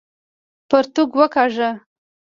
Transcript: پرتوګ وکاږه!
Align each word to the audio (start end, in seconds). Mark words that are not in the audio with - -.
پرتوګ 0.69 1.09
وکاږه! 1.19 1.69